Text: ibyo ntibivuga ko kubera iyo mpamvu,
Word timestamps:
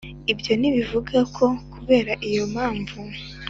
ibyo 0.31 0.53
ntibivuga 0.59 1.17
ko 1.35 1.45
kubera 1.73 2.13
iyo 2.29 2.43
mpamvu, 2.53 2.97